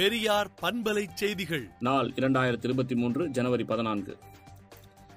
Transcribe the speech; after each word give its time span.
பெரியார் 0.00 0.48
பண்பலை 0.62 1.06
செய்திகள். 1.14 1.68
நாள் 1.80 2.08
இரண்டாயிரத்தி 2.16 2.64
இருபத்தி 2.64 2.94
மூன்று 2.94 3.28
ஜனவரி 3.28 3.64
பதினான்கு. 3.64 4.16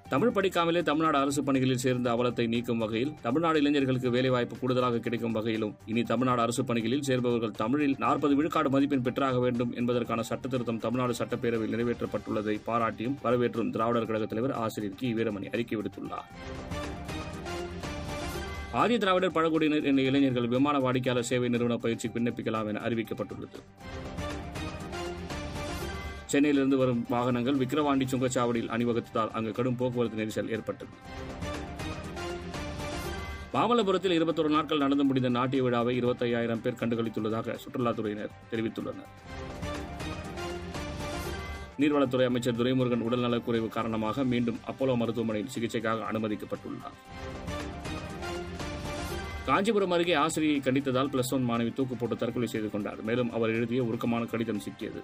தமிழ் 0.09 0.31
படிக்காமலே 0.35 0.81
தமிழ்நாடு 0.83 1.17
அரசு 1.17 1.43
பணிகளில் 1.43 1.77
சேர்ந்த 1.77 2.13
அவலத்தை 2.13 2.47
நீக்கும் 2.47 2.77
வகையில் 2.77 3.13
தமிழ்நாடு 3.21 3.59
இளைஞர்களுக்கு 3.59 4.09
வேலைவாய்ப்பு 4.09 4.57
கூடுதலாக 4.57 4.99
கிடைக்கும் 4.99 5.31
வகையிலும் 5.31 5.75
இனி 5.85 6.03
தமிழ்நாடு 6.03 6.41
அரசு 6.41 6.63
பணிகளில் 6.63 7.01
சேர்பவர்கள் 7.01 7.51
தமிழில் 7.51 7.95
நாற்பது 7.97 8.35
விழுக்காடு 8.35 8.69
மதிப்பெண் 8.69 9.01
பெற்றாக 9.01 9.39
வேண்டும் 9.39 9.73
என்பதற்கான 9.73 10.21
சட்ட 10.21 10.47
திருத்தம் 10.47 10.79
தமிழ்நாடு 10.79 11.13
சட்டப்பேரவையில் 11.17 11.75
நிறைவேற்றப்பட்டுள்ளதை 11.75 12.57
பாராட்டியும் 12.67 13.15
வரவேற்றும் 13.21 13.71
திராவிடர் 13.71 14.05
கழக 14.05 14.25
தலைவர் 14.25 14.53
ஆசிரியர் 14.53 14.95
கி. 14.95 15.13
வீரமணி 15.13 15.49
அறிக்கை 15.51 15.79
விடுத்துள்ளார். 15.79 16.27
ஆதி 18.71 18.97
திராவிடர் 18.97 19.31
பழங்குடியினர் 19.31 19.83
என்ற 19.83 20.01
இளைஞர்கள் 20.01 20.47
விமான 20.47 20.79
வாடிக்கையாளர் 20.79 21.29
சேவை 21.31 21.49
நிறுவன 21.49 21.77
பயிற்சி 21.77 22.07
விண்ணப்பிக்கலாம் 22.07 22.67
என 22.67 22.79
அறிவிக்கப்பட்டுள்ளது. 22.79 23.59
சென்னையிலிருந்து 26.33 26.77
வரும் 26.81 27.01
வாகனங்கள் 27.13 27.59
விக்கிரவாண்டி 27.61 28.05
சுங்கச்சாவடியில் 28.11 28.71
அணிவகுத்ததால் 28.75 29.33
அங்கு 29.37 29.51
கடும் 29.59 29.79
போக்குவரத்து 29.81 30.21
நெரிசல் 30.21 30.51
ஏற்பட்டது. 30.55 30.93
மாமல்லபுரத்தில் 33.55 34.15
இருபத்தொரு 34.19 34.49
நாட்கள் 34.53 34.83
நடந்து 34.83 35.03
முடிந்த 35.09 35.29
நாட்டிய 35.37 35.63
விழாவை 35.63 35.93
இருபத்தையாயிரம் 35.99 36.61
பேர் 36.61 36.79
கண்டுகளித்துள்ளதாக 36.79 37.57
சுற்றுலாத்துறையினர் 37.63 38.33
தெரிவித்துள்ளனர். 38.51 39.11
நீர்வளத்துறை 41.81 42.25
அமைச்சர் 42.29 42.57
துரைமுருகன் 42.59 43.05
உடல்நலக்குறைவு 43.07 43.67
காரணமாக 43.75 44.23
மீண்டும் 44.31 44.59
அப்போலோ 44.71 44.95
மருத்துவமனையில் 45.01 45.53
சிகிச்சைக்காக 45.55 46.07
அனுமதிக்கப்பட்டுள்ளார். 46.09 46.97
காஞ்சிபுரம் 49.47 49.93
அருகே 49.95 50.13
ஆசிரியை 50.23 50.57
கண்டித்ததால் 50.65 51.09
பிளஸ் 51.13 51.33
ஒன் 51.35 51.47
மாணவி 51.49 51.71
தூக்கு 51.77 51.95
போட்டு 51.95 52.15
தற்கொலை 52.15 52.47
செய்து 52.47 52.69
கொண்டார். 52.73 52.99
மேலும் 53.09 53.31
அவர் 53.37 53.55
எழுதிய 53.57 53.83
உருக்கமான 53.89 54.25
கடிதம் 54.33 54.61
சிக்கியது. 54.65 55.01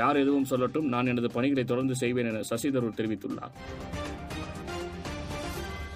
யார் 0.00 0.20
எதுவும் 0.22 0.48
சொல்லட்டும் 0.50 0.88
நான் 0.94 1.10
எனது 1.12 1.28
பணிகளை 1.36 1.64
தொடர்ந்து 1.70 1.94
செய்வேன் 2.02 2.28
என 2.30 2.42
சசி 2.50 2.70
தரூர் 2.74 2.98
தெரிவித்துள்ளார். 3.00 3.54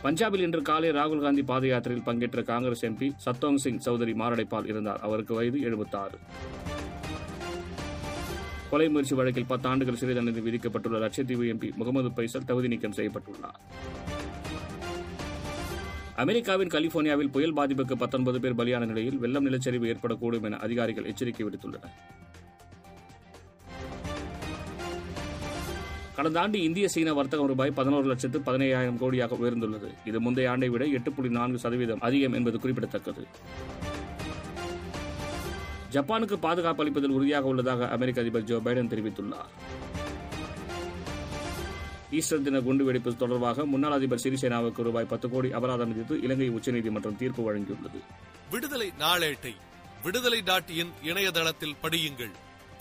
பஞ்சாபில் 0.04 0.44
இன்று 0.46 0.60
காலை 0.68 0.88
ராகுல் 0.98 1.24
காந்தி 1.24 1.42
பாத 1.50 1.66
யாத்திரையில் 1.70 2.06
பங்கேற்ற 2.06 2.42
காங்கிரஸ் 2.52 2.84
எம்பி 2.88 3.08
சத்தோங் 3.26 3.60
சிங் 3.64 3.82
சௌதரி 3.86 4.14
மாரடைப்பால் 4.20 4.68
இருந்தார் 4.72 5.02
அவருக்கு 5.06 5.32
வயது 5.38 5.60
எழுபத்தாறு. 5.68 6.18
கொலை 8.70 8.86
முயற்சி 8.92 9.14
வழக்கில் 9.18 9.48
பத்து 9.50 9.66
ஆண்டுகள் 9.70 9.98
சிறை 10.00 10.14
தண்டனை 10.16 10.42
விதிக்கப்பட்டுள்ள 10.46 10.98
லட்சத்தீவு 11.04 11.44
எம்பி 11.52 11.68
முகமது 11.80 12.10
பைசல் 12.18 12.48
தகுதி 12.50 12.68
நீக்கம் 12.72 12.96
செய்யப்பட்டுள்ளார். 12.98 13.58
அமெரிக்காவின் 16.22 16.72
கலிபோர்னியாவில் 16.74 17.32
புயல் 17.34 17.56
பாதிப்புக்கு 17.58 17.96
பத்தொன்பது 18.02 18.40
பேர் 18.44 18.58
பலியான 18.60 18.86
நிலையில் 18.90 19.20
வெள்ளம் 19.24 19.46
நிலச்சரிவு 19.48 19.86
ஏற்படக்கூடும் 19.92 20.46
என 20.48 20.60
அதிகாரிகள் 20.66 21.08
எச்சரிக்கை 21.12 21.44
விடுத்துள்ளனர். 21.46 21.94
கடந்த 26.16 26.40
ஆண்டு 26.40 26.62
இந்திய 26.62 26.88
சீன 26.88 27.12
வர்த்தகம் 27.14 27.46
ரூபாய் 27.46 27.70
பதினோரு 27.70 28.06
லட்சத்து 28.06 28.38
பதினையாயிரம் 28.38 28.98
கோடியாக 29.02 29.36
உயர்ந்துள்ளது. 29.42 29.88
இது 30.04 30.20
முந்தைய 30.20 30.50
ஆண்டை 30.50 30.68
விட 30.68 30.84
எட்டு 30.86 31.12
புள்ளி 31.12 31.30
நான்கு 31.30 31.58
சதவீதம் 31.58 32.00
அதிகம் 32.00 32.32
என்பது 32.32 32.60
குறிப்பிடத்தக்கது. 32.60 33.26
ஜப்பானுக்கு 35.92 36.36
பாதுகாப்பு 36.36 36.84
அளிப்பதில் 36.84 37.16
உறுதியாக 37.18 37.46
உள்ளதாக 37.46 37.88
அமெரிக்க 37.88 38.20
அதிபர் 38.20 38.44
ஜோ 38.44 38.56
பைடன் 38.56 38.92
தெரிவித்துள்ளார். 38.92 39.50
ஈஸ்டர் 42.10 42.42
தின 42.42 42.60
குண்டுவெடிப்பு 42.60 43.16
தொடர்பாக 43.16 43.66
முன்னாள் 43.66 43.92
அதிபர் 43.92 44.22
சிறிசேனாவுக்கு 44.22 44.82
ரூபாய் 44.82 45.04
பத்து 45.04 45.30
கோடி 45.30 45.52
அபராதம் 45.52 45.88
விதித்து 45.88 46.20
இலங்கை 46.20 46.48
உச்சநீதிமன்றம் 46.48 47.16
தீர்ப்பு 47.16 47.42
வழங்கியுள்ளது. 47.48 48.00
விடுதலை 48.50 48.92
நாளேட்டை 48.98 49.54
விடுதலை 50.02 50.42
டாட் 50.42 50.70
இன் 50.70 50.92
இணையதளத்தில் 51.02 51.76
படியுங்கள். 51.82 52.34